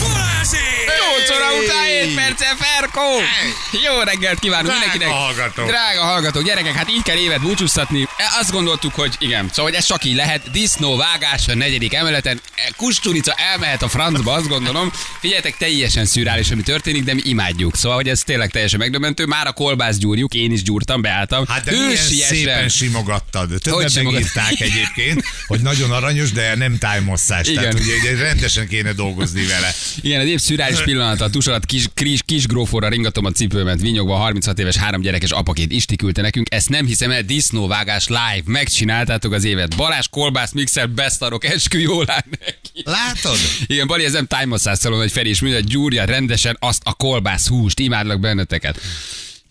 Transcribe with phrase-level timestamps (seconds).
[0.00, 0.84] Balázsék!
[1.16, 3.08] 8 óra után 7 perccel Ferkó!
[3.84, 5.14] Jó reggelt kívánunk Drága mindenkinek!
[5.22, 5.66] hallgatók.
[5.66, 8.02] Drága hallgatók, gyerekek, hát így kell évet búcsúztatni.
[8.02, 10.50] E, Azt gondoltuk, hogy igen, szóval hogy ez csak így lehet.
[10.50, 12.40] Disznó vágás a negyedik emeleten.
[12.54, 14.92] E, Kusturica elmehet a francba, azt gondolom.
[15.20, 17.76] Figyeljetek, teljesen szürális, ami történik, de mi imádjuk.
[17.76, 19.24] Szóval, hogy ez tényleg teljesen megdöbbentő.
[19.26, 21.44] Már a kolbász gyúrjuk, én is gyúrtam, beálltam.
[21.48, 22.36] Hát de milyen Hősiesen.
[22.36, 23.48] szépen simogattad.
[23.62, 27.48] Többen megírták egyébként, hogy nagyon aranyos, de nem tájmosszás.
[27.48, 27.62] Igen.
[27.62, 29.74] Tehát ugye, ugye rendesen kéne dolgozni vele.
[30.00, 33.80] Igen, az épp szürális pillanat a tus alatt kis, kis, kis gróforra ringatom a cipőmet,
[33.80, 36.54] vinyogva 36 éves három gyerekes apaként Isti küldte nekünk.
[36.54, 38.42] Ezt nem hiszem el, disznóvágás live.
[38.44, 39.76] Megcsináltátok az évet.
[39.76, 42.82] Balázs, kolbász, mixer, beszarok, eskü jól áll neki.
[42.84, 43.36] Látod?
[43.66, 47.48] Igen, Bali, ez nem tájmasszás szalon, hogy Feri is hogy gyúrja rendesen azt a kolbász
[47.48, 47.78] húst.
[47.78, 48.80] Imádlak benneteket.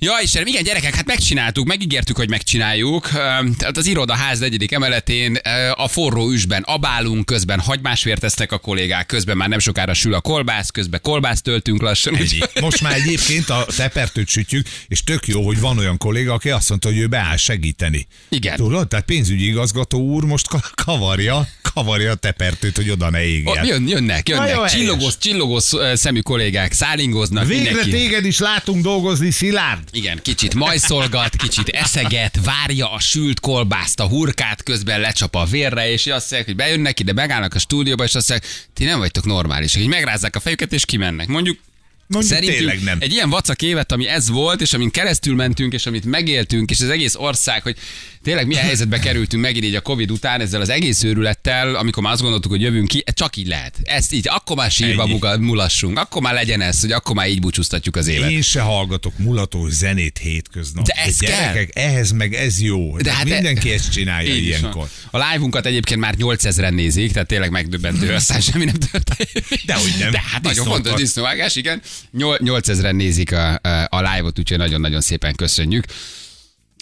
[0.06, 3.10] Ja, Istenem, igen, gyerekek, hát megcsináltuk, megígértük, hogy megcsináljuk.
[3.58, 5.36] Tehát az irodaház negyedik emeletén
[5.74, 10.22] a forró üsben abálunk, közben hagymásvért tesznek a kollégák, közben már nem sokára sül a
[10.22, 12.14] kolbász, közben kolbászt töltünk lassan.
[12.14, 16.50] Úgyhogy- Most már egyébként a tepertőt sütjük, és tök jó, hogy van olyan kolléga, aki
[16.50, 18.08] azt mondta, hogy ő beáll segíteni.
[18.30, 18.56] Igen.
[18.56, 18.88] Tudod?
[18.88, 23.66] Tehát pénzügyi igazgató úr most ka- kavarja, kavarja a tepertőt, hogy oda ne égjen.
[23.66, 24.54] Jön, jönnek, Na, jönnek.
[24.56, 24.72] helyes.
[24.72, 27.48] Csillogó, csillogó ö, szemű kollégák, szálingoznak.
[27.48, 27.90] Végre mindenki.
[27.90, 29.84] téged is látunk dolgozni, Szilárd.
[29.96, 35.92] Igen, kicsit majszolgat, kicsit eszeget, várja a sült kolbászt, a hurkát, közben lecsap a vérre,
[35.92, 39.26] és azt mondják, hogy bejönnek ide, megállnak a stúdióba, és azt mondják, ti nem vagytok
[39.26, 39.82] normálisak.
[39.82, 41.28] Így megrázzák a fejüket, és kimennek.
[41.28, 41.60] Mondjuk
[42.08, 42.98] Mondjuk Szerintünk tényleg nem.
[43.02, 46.82] egy ilyen vacak évet, ami ez volt, és amin keresztül mentünk, és amit megéltünk, és
[46.82, 47.76] az egész ország, hogy
[48.24, 52.12] tényleg milyen helyzetbe kerültünk megint így a Covid után, ezzel az egész őrülettel, amikor már
[52.12, 53.80] azt gondoltuk, hogy jövünk ki, csak így lehet.
[53.84, 57.40] Ezt így, akkor már sírva muga- mulassunk, akkor már legyen ez, hogy akkor már így
[57.40, 58.30] búcsúztatjuk az évet.
[58.30, 60.86] Én se hallgatok mulató zenét hétköznap.
[60.86, 62.98] De ez gyerekek, ehhez meg ez jó.
[62.98, 64.90] De De hát hát e- mindenki ezt csinálja Így ilyenkor.
[65.12, 69.66] A live-unkat egyébként már 8000-en nézik, tehát tényleg megdöbbentő, aztán semmi nem történik.
[69.66, 70.12] Dehogy nem.
[70.12, 71.82] De hát nagyon fontos disznóvágás, igen.
[72.12, 73.54] Nyol- 8000-en nézik a,
[73.90, 75.86] a, live-ot, úgyhogy nagyon-nagyon szépen köszönjük.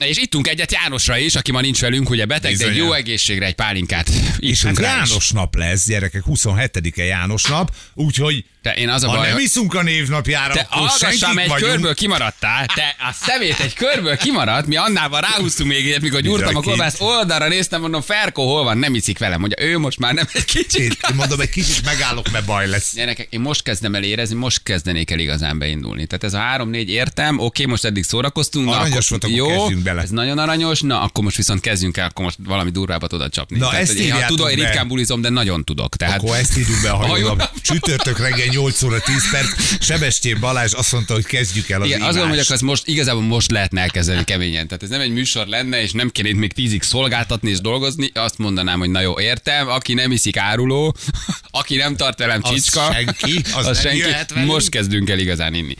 [0.05, 2.87] És ittunk egyet Jánosra is, aki ma nincs velünk, ugye beteg, de egy Bizonyám.
[2.87, 5.09] jó egészségre egy pálinkát iszunk hát rá is.
[5.09, 9.33] János nap lesz, gyerekek, 27-e János nap, úgyhogy De én az a ha baj, nem
[9.35, 11.71] hogy- iszunk a névnapjára, te hallgassam, egy vagyunk.
[11.71, 16.55] körből kimaradtál, te a szemét egy körből kimaradt, mi annával ráhúztunk még egyet, mikor gyúrtam
[16.55, 20.13] a kolbászt, oldalra néztem, mondom, Ferko hol van, nem iszik velem, mondja, ő most már
[20.13, 20.97] nem egy kicsit.
[21.09, 22.93] Én mondom, egy kicsit megállok, mert baj lesz.
[22.93, 26.05] Gyerekek, én most kezdem el érezni, most kezdenék el igazán beindulni.
[26.05, 28.65] Tehát ez a három-négy értem, oké, most eddig szórakoztunk.
[28.65, 30.01] na, Aranyos volt, akkor jó, kezdjünk bele.
[30.01, 33.57] Ez nagyon aranyos, na akkor most viszont kezdjünk el, akkor most valami durvábbat oda csapni.
[33.57, 35.95] Na, Tehát, ezt hogy én, ha tudom, én ritkán bulizom, de nagyon tudok.
[35.95, 37.51] Tehát, Akkor ezt írjuk be a Ha jó hajóra.
[37.61, 39.83] Csütörtök reggel 8 óra 10 perc.
[39.83, 43.21] Sebestyén Balázs azt mondta, hogy kezdjük el az igen, azt gondolom, hogy ezt most, igazából
[43.21, 44.67] most lehetne elkezdeni keményen.
[44.67, 48.11] Tehát ez nem egy műsor lenne, és nem kéne itt még tízig szolgáltatni és dolgozni.
[48.13, 50.95] Azt mondanám, hogy na jó, értem, aki nem iszik áruló,
[51.51, 54.39] aki nem tart velem Az csicska, senki, az nem senki.
[54.45, 55.75] Most kezdünk el igazán inni.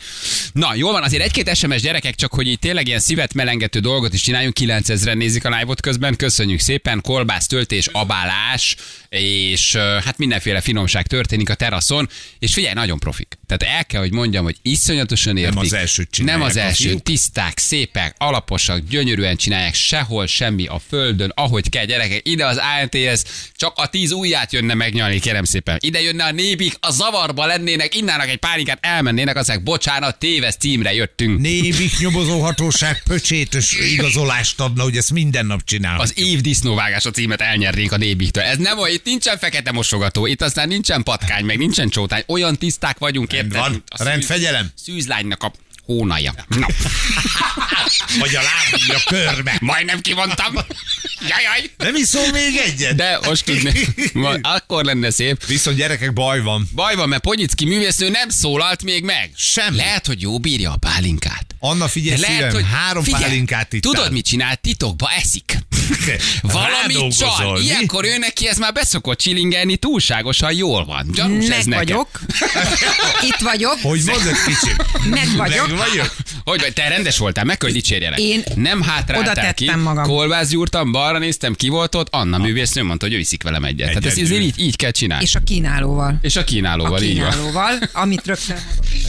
[0.52, 4.14] Na, jól van, azért egy-két SMS gyerekek, csak hogy itt tényleg ilyen szívet melengető dolgot
[4.14, 8.76] is csináljunk, 9000-en nézik a live közben, köszönjük szépen, kolbász, töltés, abálás,
[9.08, 12.08] és hát mindenféle finomság történik a teraszon,
[12.38, 13.38] és figyelj, nagyon profik.
[13.46, 15.58] Tehát el kell, hogy mondjam, hogy iszonyatosan értik.
[15.58, 21.32] az elsőt csinálják Nem az első, tiszták, szépek, alaposak, gyönyörűen csinálják, sehol semmi a földön,
[21.34, 22.28] ahogy kell gyerekek.
[22.28, 23.22] Ide az ANTS
[23.56, 25.78] csak a tíz ujját jönne megnyalni, kérem szépen.
[25.80, 30.94] Ide jönne a nébik, a zavarba lennének, innának egy pálinkát elmennének, azek bocsánat, téves címre
[30.94, 31.40] jöttünk.
[31.40, 36.00] Névik nyomozó hatóság pöcsétös igazolást adna, hogy ezt minden nap csinál.
[36.00, 38.42] Az év disznóvágás a címet elnyernénk a nébiktől.
[38.42, 42.22] Ez nem olyan, itt nincsen fekete mosogató, itt aztán nincsen patkány, meg nincsen csótány.
[42.26, 43.58] Olyan tiszták vagyunk, érted?
[43.58, 43.82] van.
[43.86, 44.70] a Rend, szűz- fegyelem.
[44.84, 45.52] Szűzlánynak a
[45.84, 46.34] hónaja.
[46.48, 46.66] Na,
[48.20, 49.56] Vagy a lábúja körbe.
[49.60, 50.54] majdnem kimondtam.
[51.28, 51.70] Jajaj.
[51.76, 52.94] Nem iszol még egyet?
[52.94, 53.72] De most tudni,
[54.12, 55.46] majd akkor lenne szép.
[55.46, 56.68] Viszont gyerekek, baj van.
[56.74, 59.30] Baj van, mert Ponyicki művésznő nem szólalt még meg.
[59.36, 59.76] Semmi.
[59.76, 61.46] Lehet, hogy jó bírja a pálinkát.
[61.58, 64.56] Anna, figyelj De szívem, három figyelj, pálinkát itt Tudod, mit csinál?
[64.56, 65.58] Titokba eszik.
[66.42, 67.60] Valami csal.
[67.60, 71.10] Ilyenkor ő neki ez már beszokott csilingelni, túlságosan jól van.
[71.14, 71.76] Gyanús ez Meg nekem.
[71.84, 72.20] vagyok.
[73.30, 73.78] Itt vagyok.
[73.82, 74.76] Hogy mondod, kicsim?
[75.10, 75.68] Meg vagyok.
[75.68, 76.14] Meg vagyok?
[76.44, 78.18] Hogy vagy, te rendes voltál, meg kell, hogy dicsérjelek.
[78.18, 80.04] Én nem hátráltál oda ki, tettem magam.
[80.06, 83.88] kolbász gyúrtam, balra néztem, ki volt ott, Anna művésznő mondta, hogy ő iszik velem egyet.
[83.88, 84.36] Tehát ezt Egyedül.
[84.36, 85.24] azért így, így kell csinálni.
[85.24, 86.18] És, a kínálóval.
[86.20, 87.30] és a kínálóval, A így van.
[87.30, 88.56] kínálóval, amit rögtön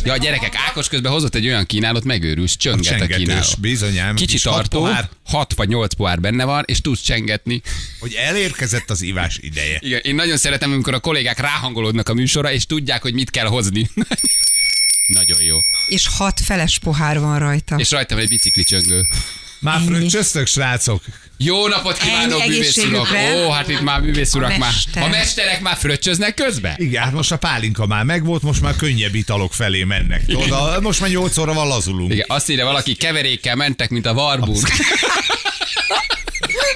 [0.03, 3.45] Ja, a gyerekek, Ákos közben hozott egy olyan kínálót, megőrülsz, csönget a, Csengetős, kínáló.
[3.59, 4.15] bizonyám.
[4.15, 5.09] Kicsi tartó, pohár.
[5.25, 7.61] 6 vagy 8 pohár benne van, és tudsz csengetni.
[7.99, 9.77] Hogy elérkezett az ivás ideje.
[9.81, 13.47] Igen, én nagyon szeretem, amikor a kollégák ráhangolódnak a műsorra, és tudják, hogy mit kell
[13.47, 13.89] hozni.
[15.19, 15.57] nagyon jó.
[15.87, 17.75] És hat feles pohár van rajta.
[17.75, 19.07] És rajtam egy bicikli csöngő.
[19.65, 21.01] Már fröccsöztök, srácok?
[21.37, 22.87] Jó napot kívánok, Ennyi művész urak!
[22.87, 23.45] egészségükre.
[23.45, 24.59] Ó, hát itt már művész urak A már.
[24.71, 25.03] mester.
[25.03, 26.73] A mesterek már fröccsöznek közben?
[26.77, 30.21] Igen, hát most a pálinka már megvolt, most már könnyebb italok felé mennek.
[30.33, 32.11] Oda, most már 8 óra van lazulunk.
[32.11, 34.67] Igen, azt írja valaki, keverékkel mentek, mint a Warburg.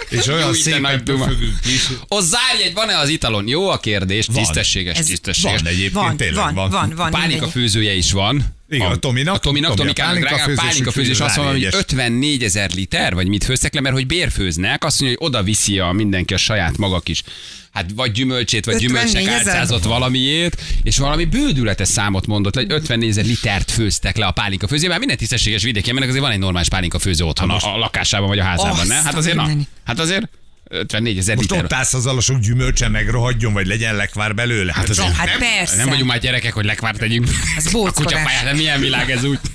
[0.10, 1.88] És olyan Jó, szépen böfögünk is.
[2.08, 3.48] O zárjegy, van-e az italon?
[3.48, 4.36] Jó a kérdés, Van.
[4.36, 5.62] tisztességes, Ez tisztességes.
[5.62, 6.70] Van egyébként, Van, tényleg van, van.
[6.70, 7.20] van, van.
[7.22, 7.52] Mindegyik.
[7.52, 8.58] főzője is van.
[8.70, 9.36] Igen, a Tominak.
[9.36, 11.82] A Tominak, Tomi, pálinka főzés, pálinka főzés azt mondom, hogy rájegyes.
[11.82, 15.80] 54 ezer liter, vagy mit főztek le, mert hogy bérfőznek, azt mondja, hogy oda viszi
[15.80, 17.24] a mindenki a saját maga kis
[17.72, 23.10] hát vagy gyümölcsét, vagy 54 gyümölcsnek álcázott valamiét, és valami bődületes számot mondott, hogy 54
[23.10, 26.68] ezer litert főztek le a pálinka már minden tisztességes vidéki embernek azért van egy normális
[26.68, 28.96] pálinka főző otthon, a, a lakásában vagy a házában, Azt ne?
[28.96, 29.50] Hát a azért, na,
[29.84, 30.30] hát azért
[30.70, 31.64] 54 ezer Most liter.
[31.66, 34.74] ott állsz azzal a sok gyümölcse megrohadjon, vagy legyen lekvár belőle.
[34.76, 35.76] Hát, azért- Hát persze.
[35.76, 37.28] Nem vagyunk már gyerekek, hogy lekvárt tegyünk.
[37.58, 37.94] Az a bóckodás.
[38.04, 39.40] kutyapályán, de milyen világ ez úgy?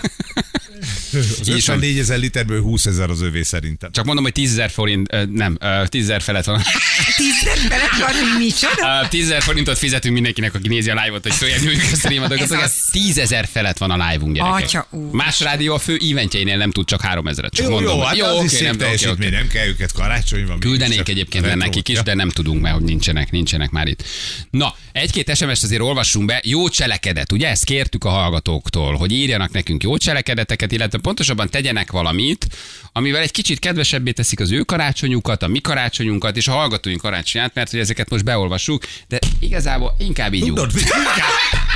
[1.15, 1.57] az így van.
[1.57, 3.93] 54 ezer literből 20 ezer az övé szerintem.
[3.93, 6.63] Csak mondom, hogy 10 ezer forint, nem, ö, 10 ezer felett van.
[7.17, 9.03] Tízzer felett van, micsoda?
[9.05, 12.75] Ö, 10 ezer forintot fizetünk mindenkinek, aki nézi a live-ot, hogy följegyüljük a Ez az.
[12.91, 14.65] 10 ezer felett van a live-unk, gyerekek.
[14.65, 15.13] Atya úr.
[15.13, 17.55] Más rádió a fő eventjeinél nem tud csak 3 ezeret.
[17.55, 17.97] Csak Jó, mondom.
[17.97, 19.37] jó, hát az oké, is szép nem, teljesítmény, oké.
[19.37, 20.59] nem kell őket karácsony van.
[20.59, 24.03] Küldenénk egyébként nekik is, de nem tudunk, mert hogy nincsenek, nincsenek már itt.
[24.51, 26.41] Na, egy-két SMS-t azért olvassunk be.
[26.45, 27.49] Jó cselekedet, ugye?
[27.49, 32.47] Ezt kértük a hallgatóktól, hogy írjanak nekünk jó cselekedeteket, illetve pontosabban tegyenek valamit,
[32.93, 37.55] amivel egy kicsit kedvesebbé teszik az ő karácsonyukat, a mi karácsonyunkat és a hallgatóink karácsonyát,
[37.55, 40.55] mert hogy ezeket most beolvassuk, de igazából inkább így jó.
[40.55, 40.73] Mit?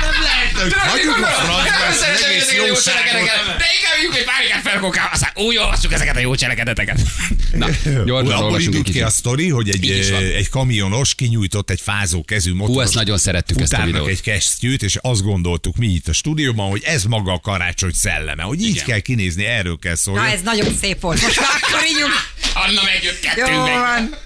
[0.01, 3.29] Nem lehet, hogy hagyjuk a francba ezt az egész jóságot.
[3.57, 7.01] De inkább így, hogy párikát felkok, aztán úgy olvassuk ezeket a jó cselekedeteket.
[7.51, 7.67] Na,
[8.05, 12.53] gyorsan Abból indult ki a sztori, hogy egy, eh, egy kamionos kinyújtott egy fázó kezű
[12.53, 14.07] motoros ezt nagyon szerettük, ezt a videót.
[14.07, 18.43] egy kesztyűt, és azt gondoltuk mi itt a stúdióban, hogy ez maga a karácsony szelleme,
[18.43, 20.21] hogy így kell kinézni, erről kell szólni.
[20.21, 21.21] Na ez nagyon szép volt.
[21.21, 22.13] Most már akkor ígyunk.
[22.65, 23.73] Anna megjött Jó kettőnknek.
[23.73, 24.17] van.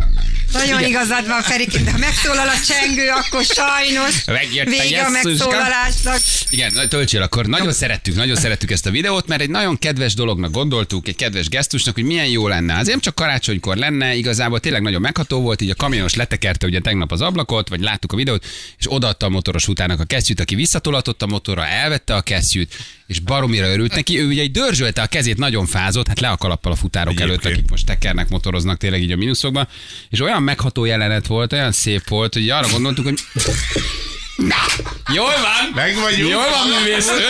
[0.53, 5.11] Nagyon igazad van, Ferikém, de ha megszólal a csengő, akkor sajnos Megjött a vége a
[5.11, 5.27] jesszuska.
[5.27, 6.19] megszólalásnak.
[6.49, 7.45] Igen, töltsél akkor.
[7.45, 11.49] Nagyon szerettük, nagyon szerettük ezt a videót, mert egy nagyon kedves dolognak gondoltuk, egy kedves
[11.49, 12.73] gesztusnak, hogy milyen jó lenne.
[12.73, 16.79] Azért nem csak karácsonykor lenne, igazából tényleg nagyon megható volt, így a kamionos letekerte ugye
[16.79, 18.45] tegnap az ablakot, vagy láttuk a videót,
[18.77, 22.75] és odaadta a motoros utának a kesztyűt, aki visszatolatott a motorra, elvette a kesztyűt,
[23.13, 24.19] és baromira örült neki.
[24.19, 27.43] Ő ugye egy dörzsölte a kezét, nagyon fázott, hát le a kalappal a futárok Egyébként.
[27.43, 29.67] előtt, akik most tekernek, motoroznak tényleg így a mínuszokban.
[30.09, 33.19] És olyan megható jelenet volt, olyan szép volt, hogy arra gondoltuk, hogy
[34.35, 34.83] Na,
[35.13, 35.71] jól van!
[35.75, 36.31] Meg vagyunk.
[36.31, 37.25] Jól van, művésző!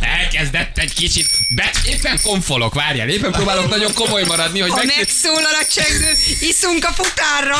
[0.00, 4.94] Elkezdett egy kicsit, be, éppen konfolok, várjál, éppen próbálok nagyon komoly maradni, hogy Ha meg...
[4.96, 7.56] megszólal a csengő, iszunk a futárra.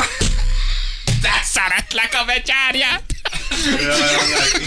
[1.20, 3.02] De szeretlek a becsárját!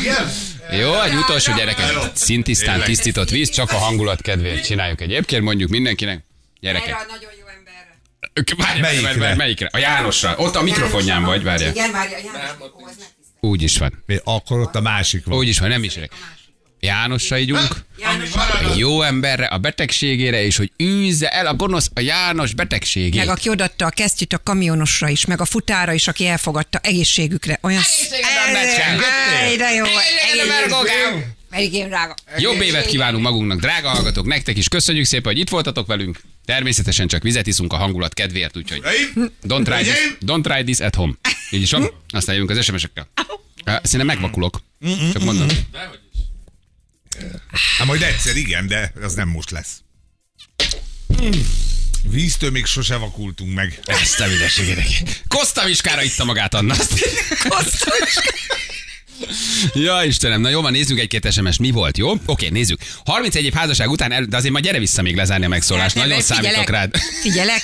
[0.01, 0.31] Igen?
[0.72, 1.86] Jó, egy utolsó gyerekek.
[2.14, 6.24] Szintisztán tisztított víz, csak a hangulat kedvéért csináljuk egyébként, mondjuk mindenkinek.
[6.60, 6.88] Gyerekek.
[6.88, 8.00] Erre a nagyon jó emberre.
[8.58, 9.08] Várjál, Melyikre?
[9.10, 9.36] melyikre?
[9.36, 9.69] Melyikre?
[9.72, 10.36] A Jánosra.
[10.38, 11.69] Ott a mikrofonján vagy, várjál.
[11.69, 13.08] Igen, várja, János, ne tisztel.
[13.40, 14.04] Úgy is van.
[14.06, 15.38] Mi- Akkor ott a másik van.
[15.38, 15.98] Úgy is van, nem is.
[16.88, 17.68] Jánosra ígyunk.
[17.98, 23.16] János, A jó emberre, a betegségére, és hogy űzze el a gonosz a János betegségét.
[23.16, 27.60] meg aki odaadta a kesztyűt a kamionosra is, meg a futára is, aki elfogadta egészségükre.
[27.62, 27.81] Olyan
[28.51, 29.86] Egészségedre, jó.
[29.86, 31.36] Egészségedre.
[31.50, 32.16] Merigém drága.
[32.38, 36.19] Jobb évet kívánunk magunknak, drága hallgatók, nektek is köszönjük szépen, hogy itt voltatok velünk.
[36.45, 38.81] Természetesen csak vizet iszunk a hangulat kedvéért, úgyhogy
[39.48, 41.14] don't try, this, don't try this at home.
[41.50, 41.92] Így is van?
[42.09, 43.07] Aztán jövünk az SMS-ekkel.
[43.66, 44.62] Szerintem megvakulok.
[45.14, 45.47] Csak mondom.
[47.78, 49.69] Hát majd egyszer igen, de az nem most lesz.
[52.09, 53.80] Víztől még sose vakultunk meg.
[53.86, 54.88] Ezt a ügyességedek.
[55.28, 56.76] Koszta Miskára itta magát Anna.
[59.74, 61.57] Ja, Istenem, na jó van, nézzük egy-két SMS.
[61.57, 62.14] Mi volt, jó?
[62.26, 62.80] Oké, nézzük.
[63.06, 65.95] 31 év házasság után, el, de azért majd gyere vissza még lezárni a megszólást.
[65.95, 66.69] Nem, Nagyon nem, számítok figyelek.
[66.69, 66.95] rád.
[67.21, 67.64] Figyelek.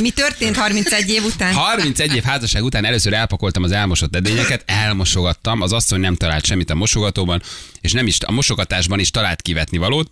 [0.00, 1.54] Mi történt 31 év után?
[1.54, 6.70] 31 év házasság után először elpakoltam az elmosott edényeket, elmosogattam, az asszony nem talált semmit
[6.70, 7.42] a mosogatóban,
[7.80, 10.10] és nem is a mosogatásban is talált kivetni valót.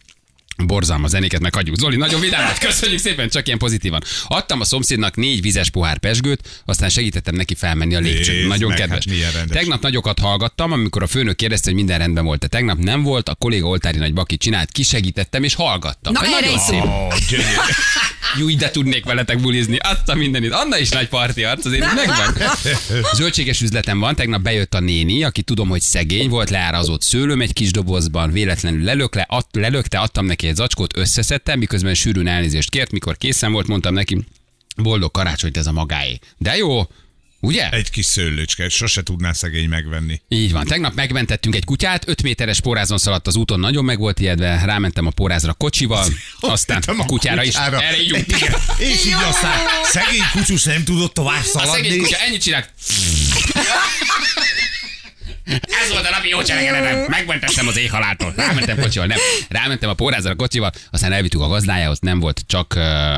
[0.57, 1.77] Borzalma zenéket meg hagyjuk.
[1.77, 4.03] Zoli, nagyon vidám köszönjük szépen, csak ilyen pozitívan.
[4.27, 8.47] Adtam a szomszédnak négy vizes pohár pesgőt, aztán segítettem neki felmenni a lépcsőn.
[8.47, 9.05] Nagyon meg, kedves.
[9.05, 9.57] hát milyen rendes.
[9.57, 12.49] Tegnap nagyokat hallgattam, amikor a főnök kérdezte, hogy minden rendben volt.
[12.49, 16.13] Tegnap nem volt, a kolléga oltári nagy baki csinált, kisegítettem és hallgattam.
[16.13, 16.83] Na, Hát nagyon is szép.
[18.39, 19.77] Jó, de tudnék veletek bulizni.
[19.77, 20.53] Azt a mindenit.
[20.53, 22.37] Anna is nagy parti arc, azért megvan.
[23.17, 27.53] Zöldséges üzletem van, tegnap bejött a néni, aki tudom, hogy szegény, volt leárazott szőlőm egy
[27.53, 32.71] kis dobozban, véletlenül lelök, le, ad, lelökte, adtam neki egy zacskót, összeszedtem, miközben sűrűn elnézést
[32.71, 34.25] kért, mikor készen volt, mondtam neki,
[34.77, 36.19] boldog karácsonyt ez a magáé.
[36.39, 36.83] De jó,
[37.45, 37.69] Ugye?
[37.71, 40.21] Egy kis szőlőcske, sose tudná szegény megvenni.
[40.29, 40.65] Így van.
[40.65, 45.07] Tegnap megmentettünk egy kutyát, 5 méteres pórázon szaladt az úton, nagyon meg volt ijedve, rámentem
[45.07, 46.07] a pórázra kocsival,
[46.41, 47.55] aztán Mentem a kutyára is.
[47.55, 48.55] Erre így Igen.
[48.79, 51.97] És így aztán szegény kutyus nem tudott tovább A szegény szaladni.
[51.99, 52.71] kutya ennyit csinált.
[55.47, 57.05] Ez volt a napi jó cselekedetem.
[57.09, 58.33] Megmentettem az éjhaláltól.
[58.37, 59.19] Rámentem kocsival, nem.
[59.49, 62.75] Rámentem a pórázra a kocsival, aztán elvittük a gazdájához, nem volt csak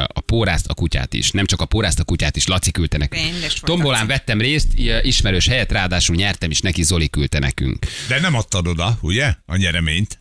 [0.07, 1.31] a pórázt, a kutyát is.
[1.31, 2.47] Nem csak a pórázt, a kutyát is.
[2.47, 3.23] Laci küldte nekünk.
[3.61, 4.13] Tombolán Laci.
[4.13, 4.69] vettem részt,
[5.03, 7.87] ismerős helyet, ráadásul nyertem is neki, Zoli küldte nekünk.
[8.09, 9.35] De nem adtad oda, ugye?
[9.47, 10.19] A nyereményt.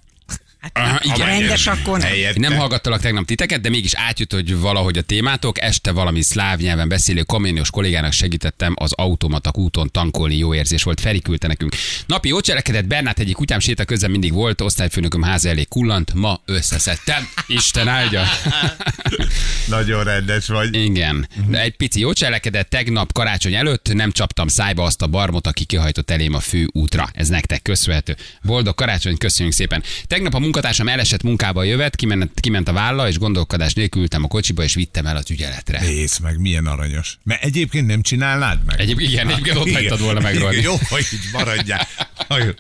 [0.74, 1.28] Aha, Ha igen.
[1.28, 2.08] rendes, akkor nem.
[2.08, 2.40] Helyette.
[2.40, 5.62] Nem hallgattalak tegnap titeket, de mégis átjött, hogy valahogy a témátok.
[5.62, 10.38] Este valami szláv nyelven beszélő kaménios kollégának segítettem az automatak úton tankolni.
[10.38, 11.00] Jó érzés volt.
[11.00, 11.76] Feri küldte nekünk.
[12.06, 16.42] Napi jó cselekedet, Bernát egyik kutyám séta közben mindig volt, osztályfőnököm ház elé kullant, ma
[16.46, 17.28] összeszedtem.
[17.48, 18.24] Isten áldja.
[19.68, 20.76] Nagyon rendes vagy.
[20.76, 21.28] Igen.
[21.48, 25.64] De egy pici jó cselekedet, tegnap karácsony előtt nem csaptam szájba azt a barmot, aki
[25.64, 27.10] kihajtott elém a fő útra.
[27.14, 28.16] Ez nektek köszönhető.
[28.42, 29.84] Boldog karácsony, köszönjük szépen.
[30.08, 34.28] Tegnap a munkatársam elesett munkába jövet, kiment, kiment a válla, és gondolkodás nélkül ültem a
[34.28, 35.80] kocsiba, és vittem el az ügyeletre.
[35.80, 37.18] Nézd meg, milyen aranyos.
[37.24, 38.80] Mert egyébként nem csinálnád meg?
[38.80, 39.80] Egyébként igen, egyébként ott Igen.
[39.82, 40.62] hagytad volna Igen, megrolni.
[40.62, 41.88] Jó, hogy így maradjál.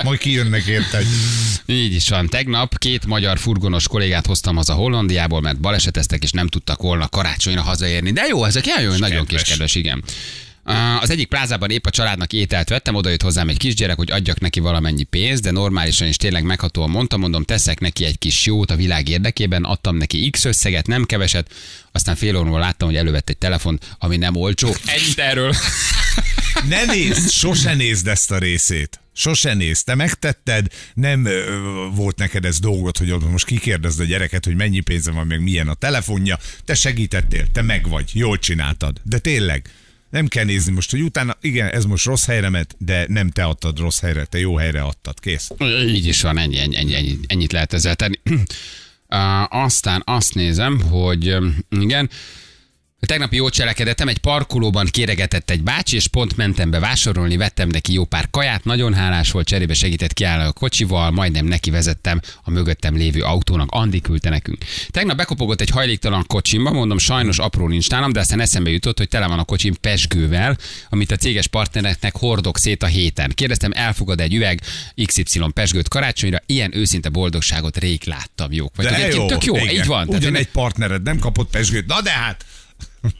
[0.04, 1.06] Majd- kijönnek érted.
[1.66, 2.30] Így is van.
[2.30, 7.62] Tegnap két magyar furgonos kollégát hoztam haza Hollandiából, mert baleseteztek, és nem tudtak volna karácsonyra
[7.62, 8.12] hazaérni.
[8.12, 10.04] De jó, ezek nagyon, nagyon kis kedves, igen.
[11.02, 14.40] Az egyik plázában épp a családnak ételt vettem, oda jött hozzám egy kisgyerek, hogy adjak
[14.40, 18.72] neki valamennyi pénzt, de normálisan is tényleg meghatóan mondtam, mondom, teszek neki egy kis jót
[18.72, 21.52] a világ érdekében, adtam neki X összeget, nem keveset,
[21.92, 24.76] aztán fél óra láttam, hogy elővett egy telefont, ami nem olcsó.
[24.86, 25.54] Ennyit erről.
[26.70, 29.00] Ne nézd, sose nézd ezt a részét.
[29.14, 29.86] Sose nézd.
[29.86, 31.60] Te megtetted, nem ö,
[31.94, 35.68] volt neked ez dolgot, hogy most kikérdezd a gyereket, hogy mennyi pénze van, meg milyen
[35.68, 36.40] a telefonja.
[36.66, 39.02] Te segítettél, te meg vagy, jól csináltad.
[39.04, 39.70] De tényleg,
[40.16, 43.44] nem kell nézni most, hogy utána, igen, ez most rossz helyre ment, de nem te
[43.44, 45.50] adtad rossz helyre, te jó helyre adtad, kész.
[45.88, 48.20] Így is van, ennyi, ennyi, ennyi, ennyi, ennyit lehet ezzel tenni.
[49.50, 51.36] Aztán azt nézem, hogy
[51.70, 52.10] igen,
[53.00, 57.94] Tegnapi jó cselekedetem, egy parkolóban kéregetett egy bácsi, és pont mentem be vásárolni, vettem neki
[57.94, 62.52] jó pár kaját, nagyon hálás volt, cserébe segített kiállni a kocsival, majdnem neki vezettem a
[62.52, 64.58] mögöttem lévő autónak, Andi küldte nekünk.
[64.90, 69.08] Tegnap bekopogott egy hajléktalan kocsimba, mondom, sajnos apró nincs nálam, de aztán eszembe jutott, hogy
[69.08, 70.58] tele van a kocsim pesgővel,
[70.90, 73.32] amit a céges partnereknek hordok szét a héten.
[73.34, 74.62] Kérdeztem, elfogad egy üveg
[75.06, 78.52] XY pesgőt karácsonyra, ilyen őszinte boldogságot rég láttam.
[78.52, 78.86] Jók vagy.
[78.86, 79.70] Egyébként tök jó, igen.
[79.70, 80.08] így van.
[80.08, 82.46] Ugyan egy partnered nem kapott pesgőt, na de hát.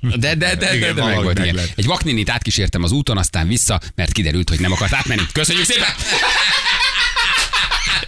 [0.02, 1.56] De, de, de, de, Igen, de meg volt, meg igen.
[1.56, 1.72] lett.
[1.76, 5.22] Egy vakninit átkísértem az úton, aztán vissza, mert kiderült, hogy nem akart átmenni.
[5.32, 5.88] Köszönjük szépen!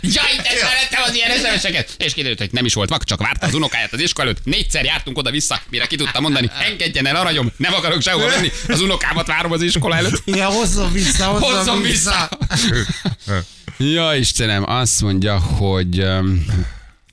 [0.02, 1.96] Jaj, te szerettem az ilyen esemeseket!
[1.98, 4.46] És kiderült, hogy nem is volt vak, csak várta az unokáját az iskola előtt.
[4.46, 8.82] Négyszer jártunk oda-vissza, mire ki tudta mondani, engedjen el aranyom, nem akarok sehova menni, az
[8.82, 10.22] unokámat várom az iskola előtt.
[10.26, 12.30] Ja, hozzon vissza, Hozzon vissza!
[13.78, 16.46] Ja, Istenem, azt mondja, hogy um,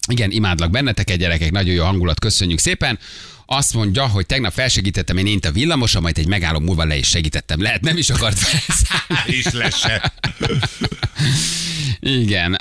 [0.09, 2.99] igen, imádlak benneteket, gyerekek, nagyon jó hangulat, köszönjük szépen.
[3.47, 7.09] Azt mondja, hogy tegnap felsegítettem én ént a villamosa, majd egy megálló múlva le is
[7.09, 7.63] segítettem.
[7.63, 9.33] Lehet, nem is akart felszállni.
[9.37, 10.13] És lesse.
[12.01, 12.55] Igen,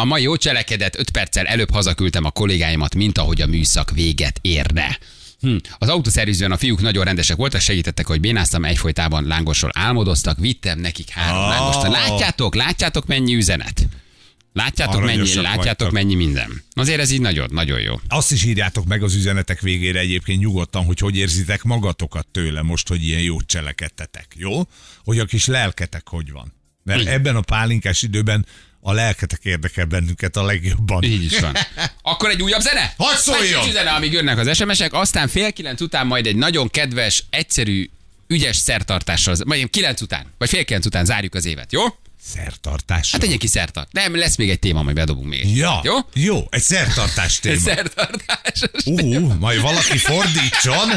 [0.00, 4.38] a mai jó cselekedet 5 perccel előbb hazaküldtem a kollégáimat, mint ahogy a műszak véget
[4.42, 4.98] érne.
[5.40, 5.56] Hm.
[5.78, 11.08] Az autószervizben a fiúk nagyon rendesek voltak, segítettek, hogy bénáztam, egyfolytában lángosról álmodoztak, vittem nekik
[11.08, 11.48] három Ah.
[11.48, 11.82] lángost.
[12.08, 13.86] Látjátok, látjátok mennyi üzenet?
[14.54, 15.90] Látjátok mennyi, látjátok vagytok.
[15.90, 16.64] mennyi minden.
[16.74, 18.00] Azért ez így nagyon, nagyon jó.
[18.08, 22.88] Azt is írjátok meg az üzenetek végére egyébként nyugodtan, hogy hogy érzitek magatokat tőle most,
[22.88, 24.62] hogy ilyen jót cselekedtetek, jó?
[25.04, 26.54] Hogy a kis lelketek hogy van.
[26.82, 28.46] Mert ebben a pálinkás időben
[28.80, 31.02] a lelketek érdekel bennünket a legjobban.
[31.02, 31.56] Így is van.
[32.02, 32.94] Akkor egy újabb zene?
[32.96, 33.64] Hadd szóljon!
[33.66, 37.90] Egy zene, amíg jönnek az SMS-ek, aztán fél kilenc után majd egy nagyon kedves, egyszerű,
[38.26, 41.82] ügyes szertartással, vagy kilenc után, vagy fél kilenc után zárjuk az évet, jó?
[42.32, 43.10] Szertartás.
[43.12, 43.92] Hát egy kis szertart.
[43.92, 45.56] Nem, lesz még egy téma, majd bedobunk még.
[45.56, 45.94] Ja, Jó?
[46.14, 47.54] jó, egy szertartás téma.
[47.54, 48.60] Egy szertartás.
[48.84, 50.88] Ú, majd valaki fordítson,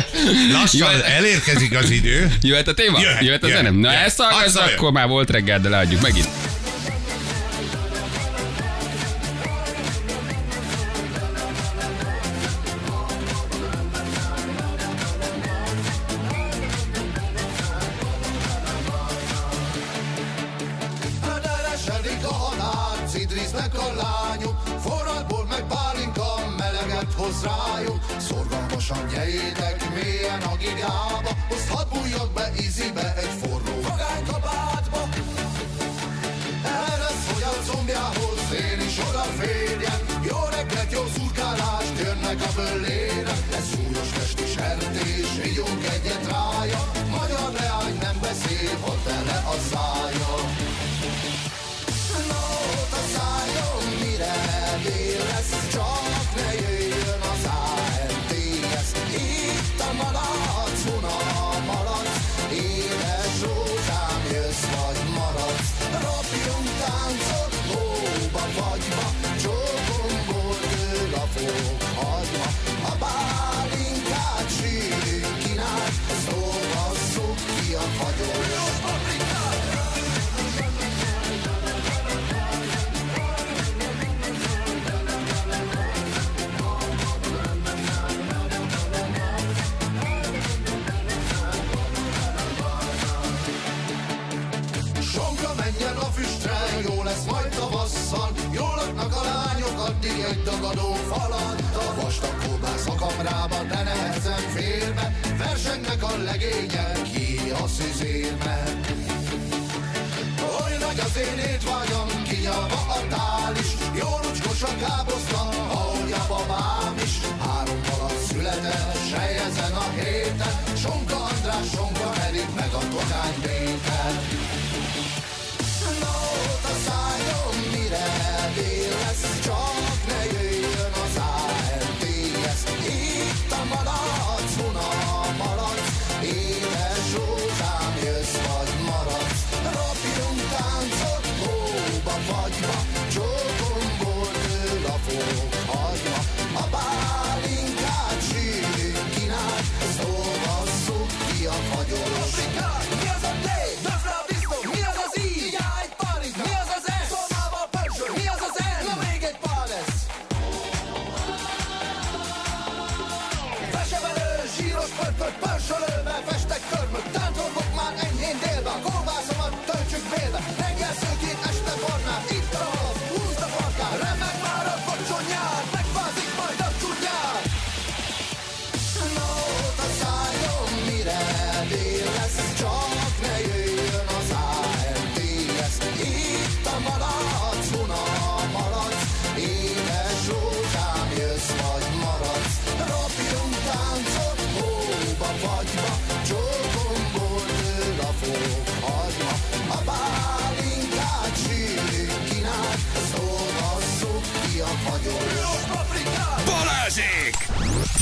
[0.52, 1.02] lassan Jó.
[1.02, 2.34] elérkezik az idő.
[2.42, 3.00] Jöhet a téma?
[3.02, 3.80] Jöhet, Jöhet a jöhet, zenem?
[3.80, 4.06] Na jöhet.
[4.06, 6.28] ezt Hadd hallgass, akkor már volt reggel, de leadjuk megint.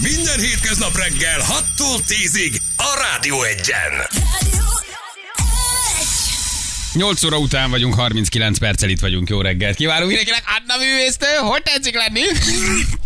[0.06, 3.92] Minden hétköznap reggel 6-tól 10-ig a Rádió Egyen.
[6.94, 9.30] 8 óra után vagyunk, 39 perccel itt vagyunk.
[9.30, 10.44] Jó reggelt kívánunk mindenkinek.
[10.46, 12.22] Anna művésztő, hogy tetszik lenni?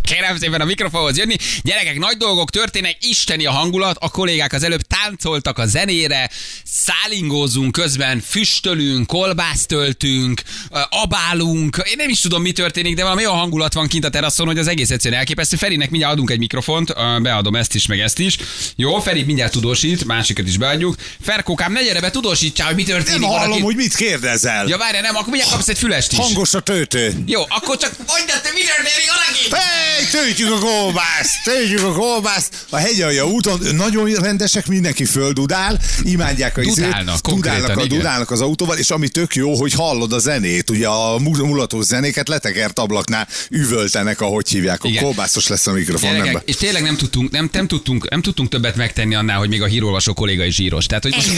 [0.09, 1.35] Kérem szépen a mikrofonhoz jönni.
[1.63, 3.97] Gyerekek, nagy dolgok történnek, isteni a hangulat.
[3.99, 6.29] A kollégák az előbb táncoltak a zenére,
[6.63, 10.41] szálingózunk közben, füstölünk, kolbászt töltünk,
[10.71, 11.81] ö, abálunk.
[11.85, 14.57] Én nem is tudom, mi történik, de valami olyan hangulat van kint a teraszon, hogy
[14.57, 15.57] az egész egyszerűen elképesztő.
[15.57, 18.37] Ferinek mindjárt adunk egy mikrofont, beadom ezt is, meg ezt is.
[18.75, 20.95] Jó, Feri mindjárt tudósít, másikat is beadjuk.
[21.21, 23.19] Ferkókám, ne gyere be, tudósítsál, hogy mi történik.
[23.19, 24.67] Nem hallom, valaki- hogy mit kérdezel.
[24.67, 26.17] Ja, várj, nem, akkor mindjárt kapsz egy fülest is.
[26.17, 27.23] Hangos a töltő.
[27.25, 29.07] Jó, akkor csak mondd, te mi történik?
[29.51, 32.65] Hey, töltjük a kolbászt, töltjük a kolbászt.
[32.69, 36.85] A hegyalja úton nagyon rendesek, mindenki földudál, imádják a izét.
[36.85, 40.69] Dudálnak, dudálnak, a, dudálnak az autóval, és ami tök jó, hogy hallod a zenét.
[40.69, 44.83] Ugye a mu- mulatós zenéket letekert ablaknál üvöltenek, ahogy hívják.
[44.83, 46.41] A kolbászos lesz a mikrofon, nem Gyerekek, be.
[46.45, 49.65] és tényleg nem tudtunk, nem, nem, tudtunk, nem tudtunk többet megtenni annál, hogy még a
[49.65, 50.85] hírolvasó kolléga is zsíros.
[50.85, 51.31] Tehát, hogy most,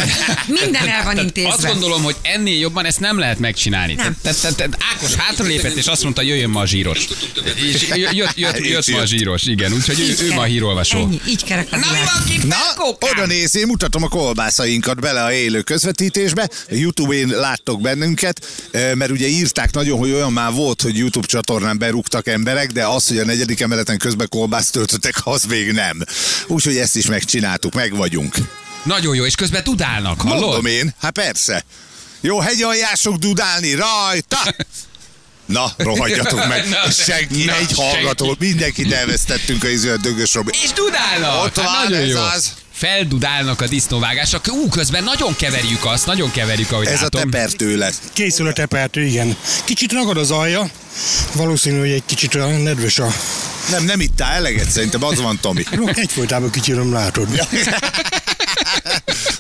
[0.62, 1.50] Minden el van intézve.
[1.52, 3.94] Azt gondolom, hogy ennél jobban ezt nem lehet megcsinálni.
[3.94, 4.18] Nem.
[4.22, 7.08] Tehát, tehát, tehát Ákos hátralépett, és azt mondta, jöjjön ma a zsíros.
[7.56, 9.74] És jött, jött, jött, jött ma a zsíros, igen.
[9.74, 10.98] Úgyhogy ő, ő ma a hírolvasó.
[10.98, 12.48] Ennyi, így kerek a Na mi van kint?
[12.48, 12.58] Na,
[13.12, 16.50] oda néz, én mutatom a kolbászainkat bele a élő közvetítésbe.
[16.70, 22.28] Youtube-én láttok bennünket, mert ugye írták nagyon, hogy olyan már volt, hogy YouTube csatornán berúgtak
[22.28, 26.00] emberek, de az, hogy a negyedik emeleten közben kolbászt töltöttek, az még nem.
[26.48, 28.36] Úgyhogy ezt is megcsináltuk, meg vagyunk.
[28.84, 30.40] Nagyon jó, és közben tudálnak, hallod?
[30.42, 31.66] Mondom én, hát persze.
[32.22, 34.38] Jó, hegyaljások dudálni, rajta!
[35.52, 36.70] Na, rohadjatok meg.
[36.70, 40.52] Na, Senki, na, egy hallgató, mindenkit elvesztettünk a iző a dögös Robi.
[40.64, 41.44] És dudálnak!
[41.44, 42.20] Ott van, nagyon ez jó.
[42.20, 42.52] az.
[42.74, 44.42] Feldudálnak a disznóvágások.
[44.50, 47.22] Ú, közben nagyon keverjük azt, nagyon keverjük, ahogy Ez a látom.
[47.22, 48.00] tepertő lesz.
[48.14, 49.36] Készül a tepertő, igen.
[49.66, 50.70] Kicsit ragad az alja,
[51.34, 53.08] valószínű, hogy egy kicsit a nedves a...
[53.70, 55.64] Nem, nem ittál eleget, szerintem az van, Tomi.
[55.94, 57.48] Egyfolytában kicsirom látod.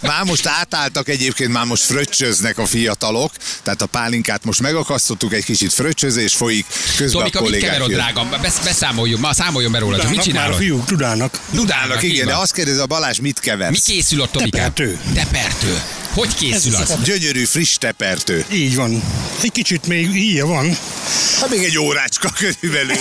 [0.02, 3.32] Már most átálltak egyébként, már most fröccsöznek a fiatalok,
[3.64, 6.66] tehát a pálinkát most megakasztottuk, egy kicsit fröccsözés folyik,
[6.98, 8.00] közben Tomika, a mit kollégák keverod, jön.
[8.00, 8.30] drágam?
[8.42, 10.68] Besz, beszámoljon, ma számoljon be róla, hogy mit Tudálnak már a csinálod?
[10.68, 11.40] fiúk, tudálnak.
[11.52, 13.88] Dudálnak, így igen, de azt kérdezi a Balázs, mit keversz?
[13.88, 14.74] Mi készül ott, Tomikám?
[14.74, 15.00] Tepertő.
[15.14, 15.82] Tepertő.
[16.14, 18.46] Hogy készül Ez az Gyönyörű, friss tepertő.
[18.52, 19.04] Így van.
[19.42, 20.78] Egy kicsit még híja van.
[21.42, 22.96] Hát még egy órácska körülbelül.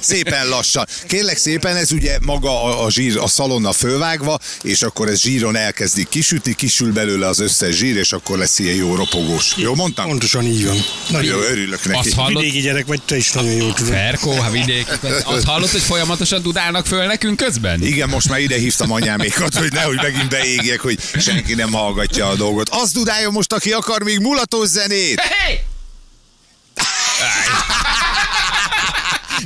[0.00, 0.86] Szépen lassan.
[1.06, 5.56] Kérlek szépen, ez ugye maga a, a zsír a szalonna fölvágva, és akkor ez zsíron
[5.56, 9.52] elkezdik kisütni, kisül belőle az összes zsír, és akkor lesz ilyen jó ropogós.
[9.56, 10.06] Jó mondtam?
[10.06, 10.84] Pontosan így van.
[11.08, 11.98] Nagyon Jó, örülök neki.
[11.98, 12.42] Azt hallod?
[12.42, 13.92] Vidéki gyerek vagy, te is nagyon jól tudod.
[13.92, 14.86] Ferkó, ha vidék.
[15.24, 17.82] Azt hallod, hogy folyamatosan dudálnak föl nekünk közben?
[17.82, 22.34] Igen, most már ide hívtam anyámékat, hogy nehogy megint beégjek, hogy senki nem hallgatja a
[22.36, 22.68] dolgot.
[22.68, 25.20] Az dudáljon most, aki akar még mulatós zenét.
[25.20, 25.60] Hey!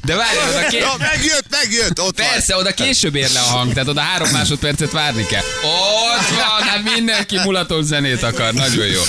[0.05, 0.79] De várj, oda ké...
[0.79, 2.29] Ja, megjött, megjött, ott van.
[2.29, 5.43] Persze, oda később ér le a hang, tehát oda három másodpercet várni kell.
[5.63, 9.03] Ott van, hát mindenki mulatos zenét akar, nagyon jó.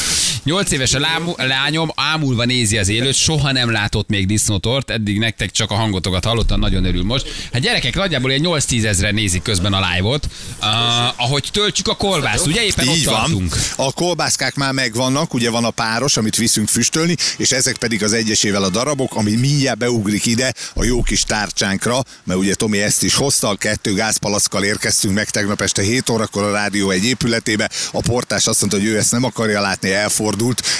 [0.45, 0.99] 8 éves a
[1.35, 6.25] lányom, ámulva nézi az élőt, soha nem látott még disznótort, eddig nektek csak a hangotokat
[6.25, 7.27] hallottam, nagyon örül most.
[7.53, 10.27] Hát gyerekek, nagyjából ilyen 8-10 ezeren nézik közben a live-ot,
[10.61, 10.67] uh,
[11.15, 13.15] ahogy töltjük a kolbászt, ugye éppen ott Így van.
[13.15, 13.55] tartunk.
[13.75, 18.13] A kolbászkák már megvannak, ugye van a páros, amit viszünk füstölni, és ezek pedig az
[18.13, 23.03] egyesével a darabok, ami mindjárt beugrik ide a jó kis tárcsánkra, mert ugye Tomi ezt
[23.03, 27.69] is hozta, a kettő gázpalaszkkal érkeztünk meg tegnap este 7 órakor a rádió egy épületébe.
[27.91, 30.33] A portás azt mondta, hogy ő ezt nem akarja látni, elfordult,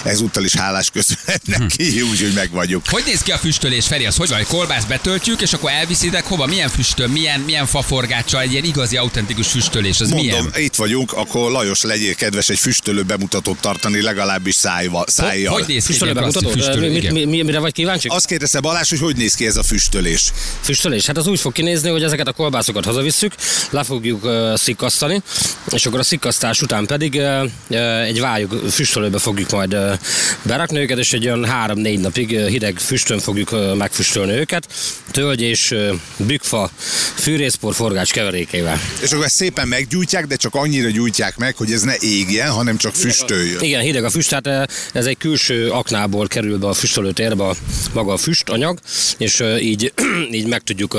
[0.03, 2.83] ezúttal is hálás köszönet neki, úgyhogy meg vagyunk.
[2.89, 4.05] Hogy néz ki a füstölés, Feri?
[4.05, 6.45] Az hogy van, hogy kolbászt betöltjük, és akkor elviszitek hova?
[6.45, 10.51] Milyen füstöl, milyen, milyen faforgáccsal, egy ilyen igazi, autentikus füstölés, az Mondom, milyen?
[10.55, 15.53] itt vagyunk, akkor Lajos legyél kedves egy füstölő bemutatót tartani, legalábbis szájval, szájjal.
[15.53, 16.51] hogy néz ki klasszik mutatod?
[16.51, 16.91] füstölő?
[16.91, 18.07] Mi, mi, mi, mire vagy kíváncsi?
[18.07, 20.31] Azt kérdezte Balázs, hogy hogy néz ki ez a füstölés.
[20.61, 21.05] Füstölés.
[21.05, 23.33] Hát az úgy fog kinézni, hogy ezeket a kolbászokat hazavisszük,
[23.69, 25.21] le fogjuk uh, szikkasztani,
[25.71, 29.93] és akkor a szikkasztás után pedig uh, uh, egy vályog füstölőbe fogjuk majd uh,
[30.41, 34.67] berakni őket, és egy olyan három-négy napig hideg füstön fogjuk megfüstölni őket,
[35.11, 35.75] tölgy és
[36.17, 36.69] bükfa,
[37.15, 38.79] fűrészpor, forgács keverékével.
[39.01, 42.77] És akkor ezt szépen meggyújtják, de csak annyira gyújtják meg, hogy ez ne égjen, hanem
[42.77, 43.61] csak füstöljön.
[43.61, 47.55] Igen, hideg a füst, tehát eh, ez egy külső aknából kerül be a füstölőtérbe
[47.93, 48.79] maga a füstanyag,
[49.17, 49.93] és így,
[50.31, 50.97] így meg tudjuk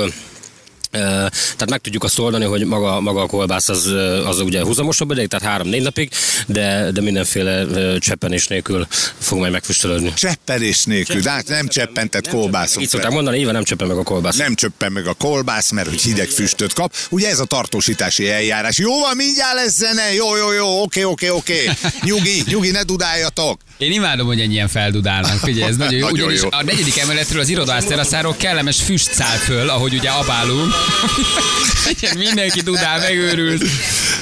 [0.91, 3.85] tehát meg tudjuk azt oldani, hogy maga, maga a kolbász az,
[4.25, 6.09] az ugye húzamosabb ideig, tehát három-négy napig,
[6.47, 7.65] de, de mindenféle
[7.97, 8.87] cseppenés nélkül
[9.19, 10.13] fog majd megfüstölődni.
[10.13, 12.81] Cseppenés nélkül, de hát nem cseppentett kolbászok.
[12.81, 14.35] Így szokták mondani, így van, nem cseppen meg a kolbász.
[14.35, 16.93] Nem csöppen meg a kolbász, mert hogy hideg füstöt kap.
[17.09, 18.77] Ugye ez a tartósítási eljárás.
[18.77, 20.13] Jó van, mindjárt lesz zene.
[20.13, 21.69] Jó, jó, jó, oké, oké, oké.
[22.03, 23.61] Nyugi, nyugi, ne dudáljatok.
[23.77, 25.39] Én imádom, hogy ennyien feldudálnak.
[25.39, 26.05] Figyelj, ez nagyon jó.
[26.05, 26.49] Nagyon Ugyanis jó.
[26.51, 30.73] a negyedik emeletről az irodaház teraszáról kellemes füst száll föl, ahogy ugye abálunk.
[31.99, 33.63] Igen, Mindenki dudál, megőrült.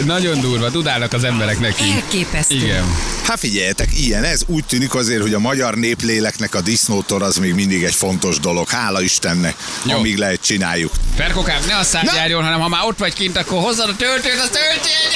[0.05, 1.91] Nagyon durva, dudálnak az emberek neki.
[1.91, 2.55] Elképesztő.
[2.55, 2.83] Igen.
[3.23, 4.41] Hát figyeljetek, ilyen ez.
[4.45, 8.69] Úgy tűnik azért, hogy a magyar népléleknek a disznótor az még mindig egy fontos dolog.
[8.69, 9.97] Hála Istennek, Jó.
[9.97, 10.91] amíg lehet csináljuk.
[11.15, 14.39] Ferkokám, ne a szád járjon, hanem ha már ott vagy kint, akkor hozzad a töltőt,
[14.39, 15.15] az ide-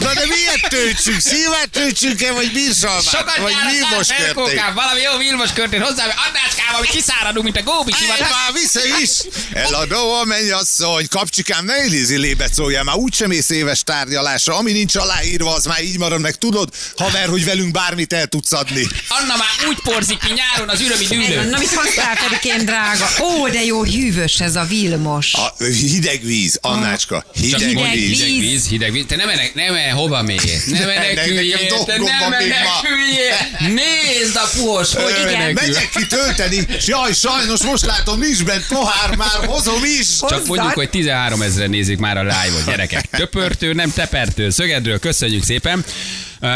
[0.00, 1.20] Na de miért töltsünk?
[1.20, 3.02] Szilvát töltsünk-e, vagy bírsalmát?
[3.02, 4.62] Sokat vagy Vilmos körtét?
[4.74, 8.26] Valami jó Vilmos körtét hozzá, Annácskám, hogy kiszáradunk, mint a góbi Egy sivatag.
[8.30, 9.10] már vissza is!
[9.52, 14.94] Eladó a mennyasszony, kapcsikám, ne Elizi lébet szóljál, már úgysem ész éves tárgyalásra, ami nincs
[14.94, 18.86] aláírva, az már így marad meg, tudod, haver, hogy velünk bármit el tudsz adni.
[19.08, 21.48] Anna már úgy porzik ki nyáron az ürömi dűlő.
[21.50, 22.16] Na, mit hoztál,
[22.64, 23.08] drága?
[23.20, 25.34] Ó, de jó hűvös ez a Vilmos.
[25.34, 28.20] A hideg víz, Annácska, Csak hideg, hideg mondj, víz.
[28.20, 28.66] hideg víz.
[28.66, 29.04] hideg víz.
[29.08, 30.64] Te nem menek, nem menek, hova mész?
[30.66, 33.36] Nem meneküljél, te nem még meneküljél.
[33.58, 35.52] Nézd a puhos, hogy menekül.
[35.52, 40.18] Megyek ki tölteni, és jaj, sajnos most látom, nincs bent pohár, már hozom is.
[40.28, 43.10] Csak mondjuk, hogy 13 ezeren nézik már a live-ot, gyerekek.
[43.10, 45.84] Töpörtől, nem tepertől, szögedről, köszönjük szépen.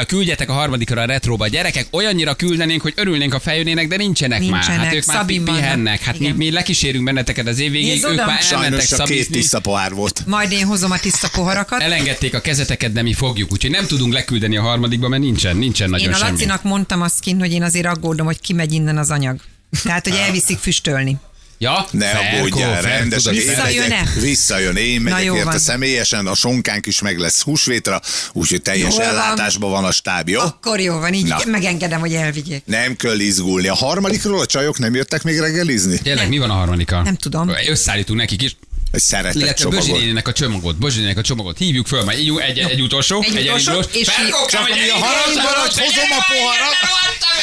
[0.07, 1.49] Küldjetek a harmadikra a retroba.
[1.49, 4.63] Gyerekek, olyannyira küldenénk, hogy örülnénk, ha feljönnének, de nincsenek, már.
[4.63, 6.03] Hát Nincsenek, ők már pihennek.
[6.03, 6.37] Hát mi, Igen.
[6.37, 10.23] mi lekísérünk benneteket az év végéig, ők már elmentek Sajnos csak két tiszta pohár volt.
[10.27, 11.81] Majd én hozom a tiszta poharakat.
[11.81, 15.91] Elengedték a kezeteket, de mi fogjuk, úgyhogy nem tudunk leküldeni a harmadikba, mert nincsen, nincsen
[15.91, 16.31] nagyon Én a semmi.
[16.31, 19.41] Lacinak mondtam azt kint, hogy én azért aggódom, hogy kimegy innen az anyag.
[19.83, 21.17] Tehát, hogy elviszik füstölni.
[21.59, 23.89] Ja, Ne aggódjál, Én Visszajön-e?
[23.89, 25.59] megyek, Visszajön, én Na, megyek jó érte van.
[25.59, 28.01] személyesen, a sonkánk is meg lesz húsvétra,
[28.33, 29.09] úgyhogy teljes Jól van.
[29.09, 30.41] ellátásban van a stáb, jó?
[30.41, 31.41] Akkor jó van, így Na.
[31.47, 32.63] megengedem, hogy elvigyék.
[32.67, 33.69] Nem kell izgulni.
[33.69, 35.99] A harmadikról a csajok nem jöttek még reggelizni?
[35.99, 37.03] Tényleg, mi van a harmadika?
[37.03, 37.53] Nem tudom.
[37.69, 38.57] Összeállítunk nekik is.
[38.93, 39.87] Egy szeretett Illetve csomagot.
[39.89, 41.59] Bözsinének a csomagot, Bözsinének a csomagot.
[41.59, 44.07] Hívjuk föl, majd egy, egy, egy utolsó, Egy egy, egy utolsó, és
[44.51, 46.75] csak hogy a van, hozom a gyere, poharat.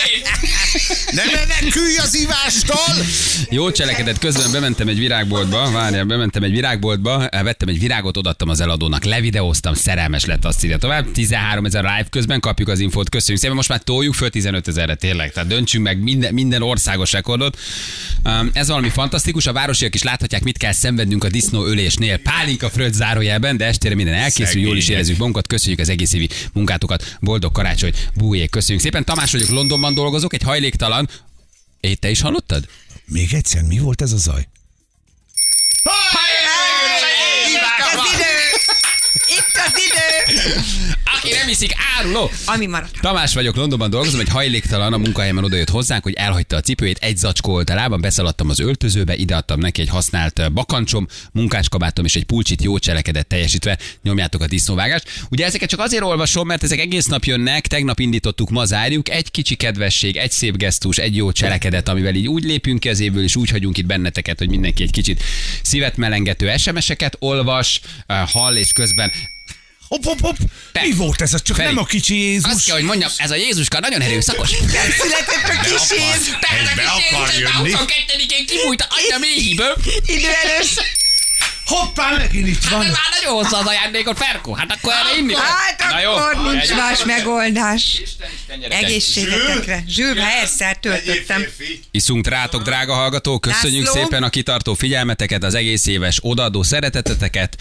[1.11, 3.05] Ne menekülj az ivástól!
[3.49, 8.49] Jó cselekedet, közben bementem egy virágboltba, várjál, bementem egy virágboltba, eh, vettem egy virágot, odaadtam
[8.49, 11.11] az eladónak, levideóztam, szerelmes lett, azt írja tovább.
[11.11, 14.95] 13 ezer live közben kapjuk az infót, köszönjük szépen, most már toljuk föl 15 ezerre
[14.95, 17.57] tényleg, tehát döntsünk meg minden, minden országos rekordot.
[18.23, 22.17] Um, Ez valami fantasztikus, a városiak is láthatják, mit kell szenvednünk a disznó ölésnél.
[22.17, 25.01] Pálinka fröccs zárójelben, de estére minden elkészül, jól is Szegények.
[25.01, 29.05] érezzük magunkat, köszönjük az egész évi munkátokat, boldog karácsony, bújék, köszönjük szépen.
[29.05, 31.09] Tamás vagyok, Londonban dolgozok, egy hajléktalan.
[31.79, 32.67] É, te is hallottad?
[33.05, 34.47] Még egyszer, mi volt ez a zaj?
[37.47, 38.35] Itt az idő!
[39.27, 40.61] Itt az idő!
[41.17, 42.29] Aki nem iszik, áruló!
[42.45, 42.99] Ami maradt.
[43.01, 47.17] Tamás vagyok, Londonban dolgozom, egy hajléktalan a munkahelyemen odajött hozzánk, hogy elhagyta a cipőjét, egy
[47.17, 52.23] zacskó volt a lábam, beszaladtam az öltözőbe, ideadtam neki egy használt bakancsom, munkáskabátom és egy
[52.23, 55.09] pulcsit jó cselekedet teljesítve, nyomjátok a disznóvágást.
[55.29, 59.31] Ugye ezeket csak azért olvasom, mert ezek egész nap jönnek, tegnap indítottuk, ma zárjuk, egy
[59.31, 63.23] kicsi kedvesség, egy szép gesztus, egy jó cselekedet, amivel így úgy lépünk ki az évből,
[63.23, 65.23] és úgy hagyunk itt benneteket, hogy mindenki egy kicsit
[65.61, 69.11] szívet melengető SMS-eket olvas, hall, és közben
[69.89, 70.35] Hopp, hopp, hopp.
[70.71, 70.81] Te.
[70.81, 71.41] Mi volt ez?
[71.41, 71.67] Csak Feri.
[71.67, 72.51] nem a kicsi Jézus.
[72.51, 74.49] Azt kell, hogy mondjam, ez a Jézuska nagyon erőszakos.
[74.49, 76.27] Született a kis Jézus.
[76.41, 77.71] Ez be akar jönni.
[77.73, 79.75] 22-én kibújt a méhiből.
[80.05, 80.83] Idő először.
[81.65, 82.81] Hoppá, megint itt Hát van.
[82.85, 84.53] ez már nagyon hosszú az ajándékot, Ferko.
[84.53, 85.33] Hát akkor erre inni.
[85.35, 86.11] Hát Na jó.
[86.11, 88.01] akkor nincs Egy- más megoldás.
[88.69, 89.83] Egészségetekre.
[89.87, 91.45] Zsűr, persze, töltöttem.
[91.91, 94.01] Iszunk rátok, drága hallgatók, köszönjük László.
[94.01, 97.55] szépen a kitartó figyelmeteket, az egész éves odaadó szereteteteket,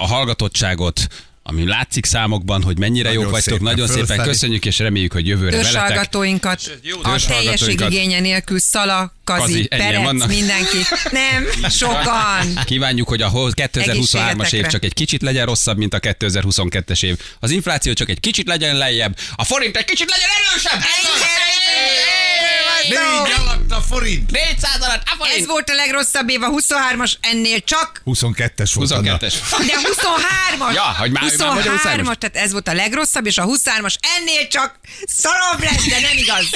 [0.00, 1.00] a hallgatottságot,
[1.46, 3.52] ami látszik számokban, hogy mennyire Nagyon jók vagytok.
[3.52, 4.28] szépen Nagyon szépen fölfelé.
[4.28, 5.72] köszönjük, és reméljük, hogy jövőre veletek.
[5.72, 7.26] Törzshallgatóinkat a Törzshallgatóinkat.
[7.26, 10.28] teljességigénye nélkül Szala, Kazi, Kazi, Perec, vannak?
[10.28, 10.76] mindenki.
[11.10, 11.46] Nem,
[11.80, 12.60] sokan.
[12.64, 17.18] Kívánjuk, hogy a hoz- 2023-as év csak egy kicsit legyen rosszabb, mint a 2022-es év.
[17.40, 20.80] Az infláció csak egy kicsit legyen lejjebb, a forint egy kicsit legyen erősebb.
[22.88, 24.30] Négy alatt a forint.
[24.30, 25.38] 400 alatt, a forint.
[25.38, 28.90] Ez volt a legrosszabb év, a 23-as ennél csak 22-es volt.
[28.90, 29.16] Anna.
[29.16, 29.34] 22-es.
[29.66, 30.74] de 23-as.
[30.74, 31.82] Ja, hogy már- már vagy a 23-as.
[31.84, 36.16] 23-as, tehát ez volt a legrosszabb, és a 23-as ennél csak szarabb lesz, de nem
[36.16, 36.46] igaz.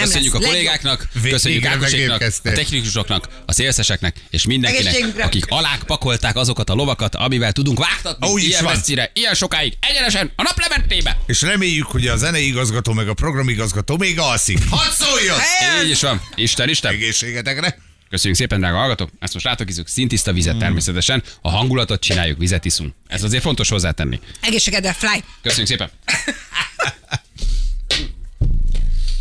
[0.00, 0.42] Nem Köszönjük lesz.
[0.42, 0.64] a Legjobb.
[0.64, 6.74] kollégáknak, Végre köszönjük Ákoséknak, a technikusoknak, a szélszeseknek, és mindenkinek, akik alák pakolták azokat a
[6.74, 11.18] lovakat, amivel tudunk vágtatni Úgy is ilyen messzire, ilyen sokáig, egyenesen a naplementébe.
[11.26, 14.58] És reméljük, hogy a zeneigazgató meg a programigazgató még alszik.
[14.70, 15.38] Hadd szóljon!
[15.84, 16.22] Így is van.
[16.34, 16.92] Isten, Isten.
[16.92, 17.78] Egészségetekre!
[18.10, 19.10] Köszönjük szépen, drága hallgatók.
[19.18, 19.68] Ezt most rátok.
[19.84, 21.22] Szintiszta vizet természetesen.
[21.40, 22.94] A hangulatot csináljuk, vizet iszunk.
[23.06, 24.20] Ez azért fontos hozzátenni.
[24.40, 25.22] Egészségedre, fly.
[25.42, 25.90] Köszönjük szépen.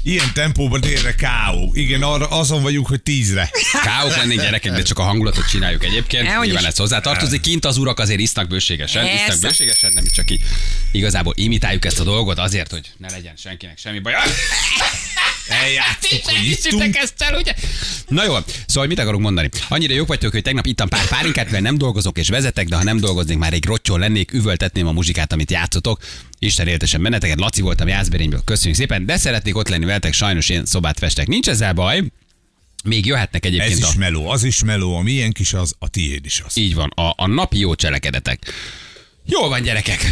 [0.09, 1.69] Ilyen tempóban délre K.O.
[1.73, 3.49] Igen, arra, azon vagyunk, hogy tízre.
[3.83, 6.27] Káok lennénk gyerekek, de csak a hangulatot csináljuk egyébként.
[6.27, 7.41] Dehogy Nyilván ez hozzátartozik.
[7.41, 9.05] Kint az urak azért isznak bőségesen.
[9.05, 9.23] Persze.
[9.23, 10.39] Isznak bőségesen, nem csak ki.
[10.91, 14.13] Igazából imitáljuk ezt a dolgot azért, hogy ne legyen senkinek semmi baj.
[15.49, 16.95] Eljátszunk, hogy Hiszitek ittunk.
[16.95, 17.53] ezt el, ugye?
[18.07, 18.35] Na jó,
[18.65, 19.49] szóval mit akarok mondani?
[19.69, 22.83] Annyira jók vagytok, hogy tegnap ittam pár pálinkát, mivel nem dolgozok és vezetek, de ha
[22.83, 25.99] nem dolgoznék, már egy rottyol lennék, üvöltetném a muzsikát, amit játszotok.
[26.39, 30.65] Isten éltesen benneteket, Laci voltam Jászberényből, köszönjük szépen, de szeretnék ott lenni veletek, sajnos én
[30.65, 31.27] szobát festek.
[31.27, 32.03] Nincs ezzel baj,
[32.83, 33.97] még jöhetnek Ez egyébként is a...
[33.97, 36.57] meló, az is meló, a milyen kis az, a tiéd is az.
[36.57, 38.53] Így van, a, a napi jó cselekedetek.
[39.29, 40.05] Jól van, gyerekek.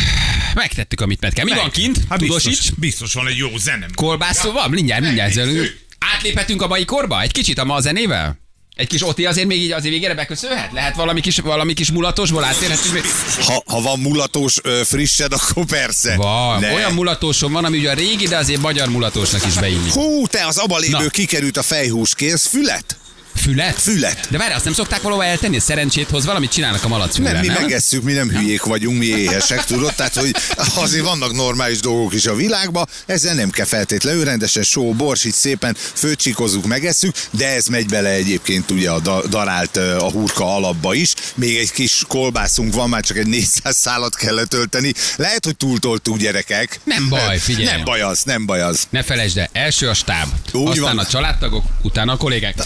[0.54, 1.46] Megtettük, amit meg kell.
[1.46, 1.98] Mi van kint?
[2.10, 2.72] Hát biztos, Tudósíts?
[2.76, 3.90] biztos van egy jó zenem.
[3.96, 4.70] Kolbászó van?
[4.70, 5.36] Mindjárt, mindjárt.
[5.36, 5.86] Megnézzük.
[6.16, 7.22] Átléphetünk a mai korba?
[7.22, 8.40] Egy kicsit a ma zenével?
[8.76, 10.72] Egy kis Oti azért még így azért végére beköszönhet?
[10.72, 12.94] Lehet valami kis, valami kis mulatosból áttérhetünk?
[12.94, 13.04] még?
[13.46, 16.16] Ha, ha van mulatós ö, frissed, akkor persze.
[16.16, 16.60] Van.
[16.60, 16.74] Ne.
[16.74, 19.92] Olyan mulatósom van, ami ugye a régi, de azért magyar mulatósnak is beillik.
[19.92, 21.10] Hú, te az abaléből Na.
[21.10, 22.98] kikerült a fejhús, kérsz fület?
[23.42, 23.82] Fület?
[23.82, 24.28] Fület.
[24.30, 25.60] De várj, azt nem szokták valahol eltenni?
[25.60, 27.54] Szerencsét hoz, valamit csinálnak a malacfülvel, Nem, nem?
[27.56, 29.94] mi megesszük, mi nem hülyék vagyunk, mi éhesek, tudod?
[29.96, 30.36] Tehát, hogy
[30.76, 35.34] azért vannak normális dolgok is a világban, ezzel nem kell feltétlenül rendesen só, bors, így
[35.34, 40.94] szépen főcsikozzuk, megesszük, de ez megy bele egyébként ugye a da- darált a hurka alapba
[40.94, 41.14] is.
[41.36, 44.94] Még egy kis kolbászunk van, már csak egy 400 szálat kellett tölteni.
[45.16, 46.80] Lehet, hogy túltoltuk gyerekek.
[46.84, 47.66] Nem baj, figyelj.
[47.66, 48.88] Nem baj az, nem baj az.
[48.90, 50.98] Ne felejtsd el, első a stáb, Úgy aztán van.
[50.98, 52.56] a családtagok, utána a kollégák.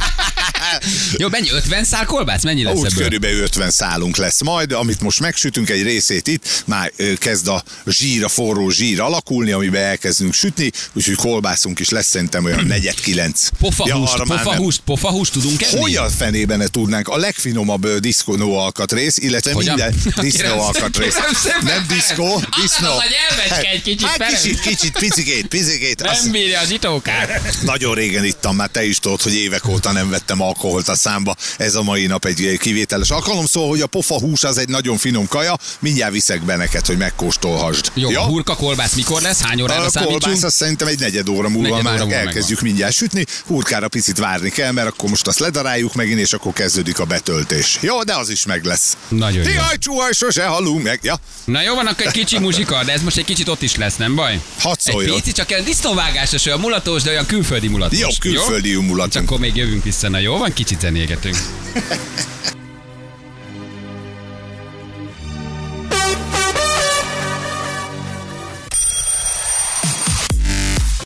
[1.17, 1.49] Jó, mennyi?
[1.49, 2.43] 50 szál kolbász?
[2.43, 3.03] Mennyi lesz Úgy ebből?
[3.03, 8.23] körülbelül 50 szálunk lesz majd, amit most megsütünk egy részét itt, már kezd a zsír,
[8.23, 13.47] a forró zsír alakulni, amiben elkezdünk sütni, úgyhogy kolbászunk is lesz szerintem olyan negyed kilenc.
[13.59, 14.27] Pofahúst, nem.
[14.27, 15.79] pofahúst, pofahúst tudunk enni?
[15.81, 17.07] Hogy a fenében ne tudnánk?
[17.07, 19.75] A legfinomabb ö, diszkó alkatrész, illetve Hogyan?
[19.75, 21.15] minden disznó alkatrész.
[21.63, 22.89] Nem diszkó, disznó.
[22.91, 26.01] A nyelvecske egy kicsit, Hát kicsit, kicsit, picikét, picikét.
[26.21, 27.57] Nem bírja az itókát.
[27.61, 31.35] nagyon régen ittam, már te is tudod, hogy évek óta nem vettem alkoholt a számba.
[31.57, 34.97] Ez a mai nap egy kivételes alkalom, szóval, hogy a pofa hús az egy nagyon
[34.97, 37.91] finom kaja, mindjárt viszek be neked, hogy megkóstolhasd.
[37.93, 38.21] Jó, ja?
[38.21, 39.41] a hurka kolbász mikor lesz?
[39.41, 42.61] Hány órára A kolbász azt szerintem egy negyed óra múlva Negyed már óra múlva elkezdjük
[42.61, 43.25] mindjárt sütni.
[43.45, 47.77] Hurkára picit várni kell, mert akkor most azt ledaráljuk megint, és akkor kezdődik a betöltés.
[47.81, 48.97] Jó, de az is meg lesz.
[49.07, 49.51] Nagyon jó.
[49.53, 50.99] Jaj, csuhaj, sose halunk meg.
[51.03, 53.75] Ja, Na jó, van akkor egy kicsi muzsika, de ez most egy kicsit ott is
[53.75, 54.41] lesz, nem baj?
[54.59, 55.15] Hadd Egy szóljon.
[55.15, 57.99] pici, csak olyan disznóvágásos, olyan mulatós, de olyan külföldi mulatós.
[57.99, 59.25] jó, külföldi És humulatunk.
[59.29, 60.09] akkor még jövünk vissza.
[60.09, 61.35] Na jó, van, majd kicsit zenélgetünk.